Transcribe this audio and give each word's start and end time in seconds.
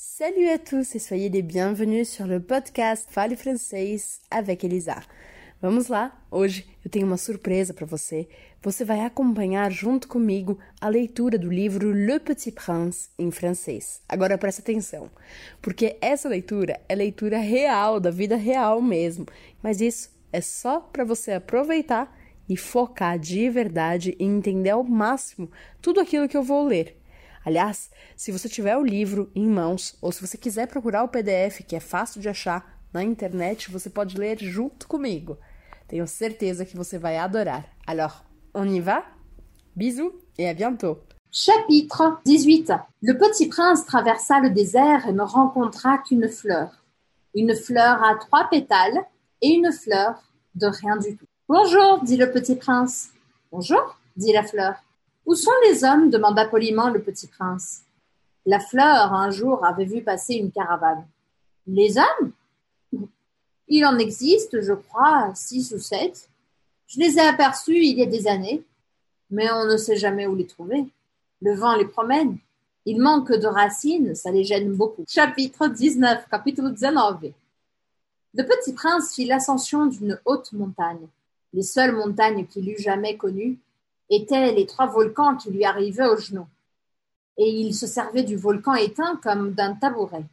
Salut 0.00 0.48
à 0.48 0.58
tous 0.60 0.94
e 0.94 1.00
soyez 1.00 1.28
les 1.28 1.42
bienvenus 1.42 2.08
sur 2.08 2.24
le 2.24 2.38
podcast 2.38 3.08
Fale 3.10 3.36
Francês 3.36 4.20
avec 4.30 4.64
Elisa. 4.64 5.02
Vamos 5.60 5.88
lá? 5.88 6.16
Hoje 6.30 6.64
eu 6.84 6.88
tenho 6.88 7.04
uma 7.04 7.16
surpresa 7.16 7.74
para 7.74 7.84
você. 7.84 8.28
Você 8.62 8.84
vai 8.84 9.00
acompanhar 9.00 9.72
junto 9.72 10.06
comigo 10.06 10.56
a 10.80 10.88
leitura 10.88 11.36
do 11.36 11.50
livro 11.50 11.90
Le 11.90 12.20
Petit 12.20 12.52
Prince 12.52 13.08
em 13.18 13.32
francês. 13.32 14.00
Agora 14.08 14.38
presta 14.38 14.62
atenção, 14.62 15.10
porque 15.60 15.96
essa 16.00 16.28
leitura 16.28 16.80
é 16.88 16.94
leitura 16.94 17.38
real, 17.38 17.98
da 17.98 18.12
vida 18.12 18.36
real 18.36 18.80
mesmo. 18.80 19.26
Mas 19.60 19.80
isso 19.80 20.10
é 20.32 20.40
só 20.40 20.78
para 20.78 21.04
você 21.04 21.32
aproveitar 21.32 22.16
e 22.48 22.56
focar 22.56 23.18
de 23.18 23.50
verdade 23.50 24.14
e 24.16 24.24
entender 24.24 24.70
ao 24.70 24.84
máximo 24.84 25.50
tudo 25.82 25.98
aquilo 25.98 26.28
que 26.28 26.36
eu 26.36 26.42
vou 26.44 26.64
ler. 26.64 26.97
Aliás, 27.48 27.90
se 28.14 28.30
você 28.30 28.46
tiver 28.46 28.76
o 28.76 28.84
livro 28.84 29.32
em 29.34 29.48
mãos 29.48 29.96
ou 30.02 30.12
se 30.12 30.20
você 30.20 30.36
quiser 30.36 30.66
procurar 30.66 31.02
o 31.02 31.08
PDF, 31.08 31.64
que 31.66 31.74
é 31.74 31.80
fácil 31.80 32.20
de 32.20 32.28
achar 32.28 32.78
na 32.92 33.02
internet, 33.02 33.70
você 33.70 33.88
pode 33.88 34.18
ler 34.18 34.36
junto 34.38 34.86
comigo. 34.86 35.38
Tenho 35.86 36.06
certeza 36.06 36.66
que 36.66 36.76
você 36.76 36.98
vai 36.98 37.16
adorar. 37.16 37.64
Alors, 37.86 38.22
on 38.54 38.66
y 38.66 38.80
va? 38.80 39.02
Bisous 39.74 40.12
et 40.36 40.46
à 40.46 40.52
bientôt! 40.52 40.98
Chapitre 41.32 42.20
18 42.26 42.70
Le 43.00 43.16
petit 43.16 43.48
prince 43.48 43.86
traversa 43.86 44.40
le 44.40 44.50
désert 44.50 45.08
et 45.08 45.12
ne 45.12 45.22
rencontra 45.22 45.96
qu'une 45.96 46.28
fleur. 46.28 46.84
Une 47.34 47.56
fleur 47.56 48.04
à 48.04 48.16
trois 48.16 48.46
pétales 48.50 49.06
et 49.40 49.48
une 49.48 49.72
fleur 49.72 50.22
de 50.54 50.66
rien 50.66 50.98
du 50.98 51.16
tout. 51.16 51.24
Bonjour, 51.48 52.02
dit 52.02 52.18
le 52.18 52.30
petit 52.30 52.56
prince. 52.56 53.08
Bonjour, 53.50 53.98
dit 54.18 54.34
la 54.34 54.42
fleur. 54.42 54.74
Où 55.28 55.34
sont 55.34 55.52
les 55.68 55.84
hommes 55.84 56.08
demanda 56.08 56.46
poliment 56.46 56.88
le 56.88 57.02
petit 57.02 57.26
prince. 57.26 57.82
La 58.46 58.60
fleur, 58.60 59.12
un 59.12 59.30
jour, 59.30 59.62
avait 59.62 59.84
vu 59.84 60.00
passer 60.00 60.36
une 60.36 60.50
caravane. 60.50 61.06
Les 61.66 61.98
hommes? 61.98 62.32
Il 63.68 63.84
en 63.84 63.98
existe, 63.98 64.62
je 64.62 64.72
crois, 64.72 65.30
six 65.34 65.70
ou 65.72 65.78
sept. 65.78 66.30
Je 66.86 66.98
les 66.98 67.18
ai 67.18 67.20
aperçus 67.20 67.76
il 67.76 67.98
y 67.98 68.02
a 68.02 68.06
des 68.06 68.26
années, 68.26 68.64
mais 69.30 69.52
on 69.52 69.66
ne 69.66 69.76
sait 69.76 69.96
jamais 69.96 70.26
où 70.26 70.34
les 70.34 70.46
trouver. 70.46 70.86
Le 71.42 71.54
vent 71.54 71.76
les 71.76 71.84
promène. 71.84 72.38
Ils 72.86 72.98
manquent 72.98 73.36
de 73.36 73.48
racines, 73.48 74.14
ça 74.14 74.30
les 74.30 74.44
gêne 74.44 74.72
beaucoup. 74.72 75.04
Chapitre 75.06 75.68
19, 75.68 76.26
capítulo 76.30 76.70
19. 76.70 77.20
Le 78.32 78.42
petit 78.44 78.72
prince 78.72 79.14
fit 79.14 79.26
l'ascension 79.26 79.84
d'une 79.84 80.18
haute 80.24 80.54
montagne. 80.54 81.06
Les 81.52 81.64
seules 81.64 81.94
montagnes 81.94 82.46
qu'il 82.46 82.70
eût 82.70 82.80
jamais 82.80 83.18
connues 83.18 83.58
étaient 84.10 84.52
les 84.52 84.66
trois 84.66 84.86
volcans 84.86 85.36
qui 85.36 85.50
lui 85.50 85.64
arrivaient 85.64 86.08
aux 86.08 86.16
genoux. 86.16 86.48
Et 87.36 87.48
il 87.48 87.74
se 87.74 87.86
servait 87.86 88.24
du 88.24 88.36
volcan 88.36 88.74
éteint 88.74 89.16
comme 89.22 89.52
d'un 89.52 89.74
tabouret. 89.74 90.24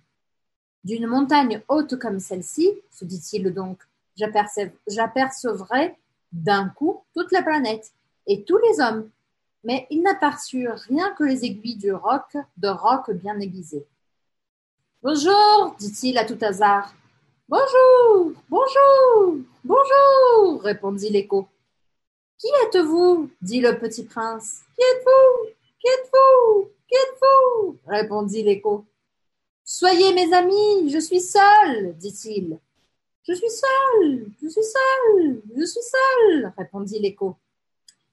D'une 0.84 1.08
montagne 1.08 1.62
haute 1.67 1.98
comme 2.00 2.20
celle-ci, 2.20 2.72
se 2.92 3.06
dit-il 3.06 3.54
donc, 3.54 3.80
j'apercevrai 4.17 5.95
d'un 6.32 6.70
coup 6.70 7.04
toute 7.16 7.32
la 7.32 7.42
planète 7.42 7.92
et 8.28 8.44
tous 8.44 8.58
les 8.58 8.80
hommes. 8.80 9.09
Mais 9.64 9.88
il 9.89 10.04
n'aperçut 10.04 10.67
rien 10.70 11.12
que 11.17 11.23
les 11.23 11.44
aiguilles 11.44 11.76
du 11.76 11.92
roc, 11.92 12.38
de 12.58 12.67
roc 12.67 13.12
bien 13.12 13.39
aiguisé. 13.39 13.86
Bonjour, 15.02 15.76
dit-il 15.80 16.17
à 16.17 16.26
tout 16.26 16.38
hasard. 16.42 16.94
Bonjour, 17.50 18.34
bonjour, 18.50 19.38
bonjour, 19.64 20.64
répondit 20.64 21.10
l'écho. 21.10 21.48
Qui 22.38 22.47
êtes-vous? 22.66 23.30
dit 23.41 23.61
le 23.61 23.78
petit 23.80 24.03
prince. 24.03 24.61
Qui 24.75 24.81
êtes-vous? 24.81 25.50
Qui 25.80 25.88
êtes-vous? 25.88 26.69
Qui 26.88 26.95
êtes-vous? 26.95 27.77
répondit 27.88 28.44
l'écho. 28.44 28.86
Soyez 29.64 30.14
mes 30.14 30.33
amis, 30.33 30.92
je 30.92 31.00
suis 31.00 31.22
seul, 31.22 31.95
dit-il. 31.97 32.59
Je 33.27 33.33
suis 33.33 33.50
seul, 33.50 34.27
je 34.42 34.47
suis 34.50 34.64
seul, 34.64 35.42
je 35.58 35.66
suis 35.66 35.81
seul, 35.81 36.53
répondit 36.58 37.00
l'écho. 37.00 37.36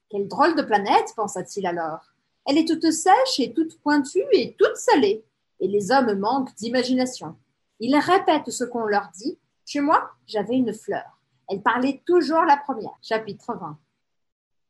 Quelle 0.08 0.28
drôle 0.28 0.54
de 0.56 0.62
planète, 0.62 1.12
pensa-t-il 1.16 1.66
alors. 1.66 2.00
Elle 2.46 2.58
est 2.58 2.66
toute 2.66 2.90
sèche 2.90 3.40
et 3.40 3.52
toute 3.52 3.78
pointue 3.80 4.24
et 4.32 4.54
toute 4.58 4.76
salée, 4.76 5.24
et 5.60 5.68
les 5.68 5.90
hommes 5.90 6.18
manquent 6.18 6.54
d'imagination. 6.54 7.36
Ils 7.80 7.96
répètent 7.96 8.50
ce 8.50 8.64
qu'on 8.64 8.84
leur 8.86 9.10
dit. 9.14 9.36
Chez 9.66 9.80
moi, 9.80 10.10
j'avais 10.26 10.54
une 10.54 10.72
fleur. 10.72 11.18
Elle 11.48 11.60
parlait 11.60 12.00
toujours 12.06 12.44
la 12.44 12.56
première. 12.56 12.96
Chapitre 13.02 13.54
20. 13.54 13.78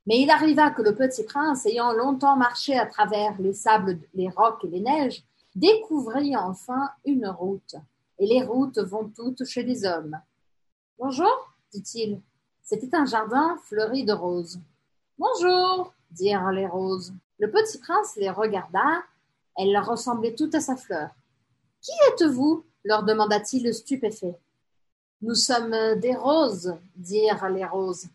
Mais 0.06 0.20
il 0.20 0.30
arriva 0.30 0.70
que 0.70 0.82
le 0.82 0.94
petit 0.94 1.22
prince, 1.22 1.64
ayant 1.66 1.92
longtemps 1.92 2.36
marché 2.36 2.76
à 2.76 2.86
travers 2.86 3.40
les 3.40 3.52
sables, 3.52 4.00
les 4.14 4.28
rocs 4.28 4.64
et 4.64 4.68
les 4.68 4.80
neiges, 4.80 5.22
découvrit 5.54 6.36
enfin 6.36 6.90
une 7.04 7.28
route. 7.28 7.76
Et 8.18 8.26
les 8.26 8.42
routes 8.42 8.78
vont 8.78 9.10
toutes 9.14 9.44
chez 9.44 9.62
les 9.62 9.84
hommes. 9.84 10.18
Bonjour, 10.98 11.54
dit-il. 11.72 12.20
C'était 12.62 12.94
un 12.96 13.04
jardin 13.04 13.56
fleuri 13.64 14.04
de 14.04 14.12
roses. 14.12 14.60
Bonjour, 15.18 15.92
dirent 16.10 16.50
les 16.50 16.66
roses. 16.66 17.12
Le 17.38 17.50
petit 17.50 17.78
prince 17.78 18.16
les 18.16 18.30
regarda. 18.30 19.02
Elles 19.56 19.78
ressemblaient 19.78 20.34
toutes 20.34 20.54
à 20.54 20.60
sa 20.60 20.76
fleur. 20.76 21.10
Qui 21.80 21.92
êtes-vous? 22.08 22.64
leur 22.84 23.04
demanda-t-il 23.04 23.72
stupéfait. 23.72 24.36
Nous 25.20 25.36
sommes 25.36 26.00
des 26.00 26.16
roses, 26.16 26.74
dirent 26.96 27.48
les 27.48 27.64
roses 27.64 28.08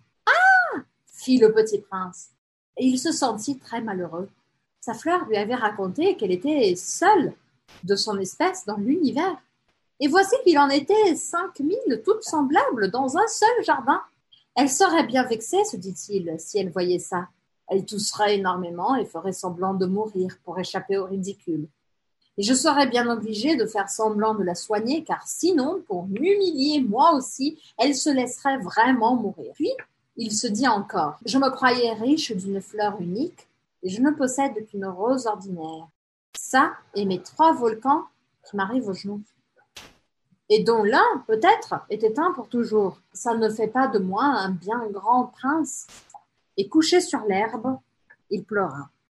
fit 1.27 1.39
le 1.39 1.51
petit 1.51 1.79
prince. 1.79 2.29
Et 2.77 2.85
il 2.85 2.97
se 2.97 3.11
sentit 3.11 3.57
très 3.57 3.81
malheureux. 3.81 4.29
Sa 4.79 4.93
fleur 4.93 5.25
lui 5.25 5.35
avait 5.35 5.55
raconté 5.55 6.15
qu'elle 6.15 6.31
était 6.31 6.73
seule 6.77 7.33
de 7.83 7.95
son 7.97 8.17
espèce 8.17 8.65
dans 8.65 8.77
l'univers. 8.77 9.35
Et 9.99 10.07
voici 10.07 10.37
qu'il 10.45 10.57
en 10.57 10.69
était 10.69 11.15
cinq 11.15 11.59
mille 11.59 12.01
toutes 12.05 12.23
semblables 12.23 12.91
dans 12.91 13.17
un 13.17 13.27
seul 13.27 13.65
jardin. 13.65 14.01
Elle 14.55 14.69
serait 14.69 15.05
bien 15.05 15.23
vexée, 15.23 15.65
se 15.65 15.75
dit-il, 15.75 16.33
si 16.39 16.59
elle 16.59 16.71
voyait 16.71 16.97
ça. 16.97 17.27
Elle 17.67 17.83
tousserait 17.83 18.37
énormément 18.37 18.95
et 18.95 19.05
ferait 19.05 19.33
semblant 19.33 19.73
de 19.73 19.85
mourir 19.85 20.37
pour 20.45 20.57
échapper 20.57 20.97
au 20.97 21.07
ridicule. 21.07 21.67
Et 22.37 22.43
je 22.43 22.53
serais 22.53 22.87
bien 22.87 23.09
obligé 23.09 23.57
de 23.57 23.65
faire 23.65 23.89
semblant 23.89 24.33
de 24.33 24.43
la 24.43 24.55
soigner, 24.55 25.03
car 25.03 25.27
sinon, 25.27 25.83
pour 25.87 26.07
m'humilier 26.07 26.79
moi 26.79 27.11
aussi, 27.15 27.59
elle 27.77 27.95
se 27.95 28.09
laisserait 28.09 28.59
vraiment 28.59 29.15
mourir. 29.17 29.51
Puis, 29.55 29.73
il 30.17 30.33
se 30.33 30.47
dit 30.47 30.67
encore 30.67 31.17
Je 31.25 31.37
me 31.37 31.49
croyais 31.49 31.93
riche 31.93 32.31
d'une 32.31 32.61
fleur 32.61 32.99
unique, 32.99 33.47
et 33.83 33.89
je 33.89 34.01
ne 34.01 34.11
possède 34.11 34.65
qu'une 34.67 34.85
rose 34.85 35.27
ordinaire. 35.27 35.87
Ça 36.37 36.73
et 36.95 37.05
mes 37.05 37.21
trois 37.21 37.53
volcans 37.53 38.05
qui 38.43 38.55
m'arrivent 38.55 38.87
aux 38.87 38.93
genoux. 38.93 39.21
Et 40.49 40.63
dont 40.63 40.83
l'un, 40.83 41.23
peut-être, 41.27 41.75
est 41.89 42.03
éteint 42.03 42.31
pour 42.33 42.47
toujours. 42.47 42.99
Ça 43.13 43.35
ne 43.35 43.49
fait 43.49 43.67
pas 43.67 43.87
de 43.87 43.99
moi 43.99 44.23
un 44.23 44.49
bien 44.49 44.87
grand 44.87 45.25
prince. 45.25 45.87
Et 46.55 46.69
couché 46.69 47.01
sur 47.01 47.21
l'herbe, 47.25 47.77
il 48.29 48.43
pleura. 48.43 48.89